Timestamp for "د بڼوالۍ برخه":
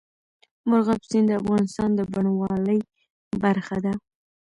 1.95-3.77